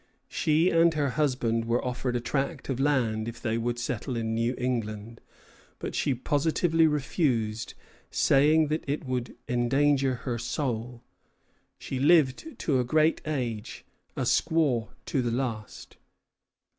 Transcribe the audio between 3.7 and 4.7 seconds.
settle in New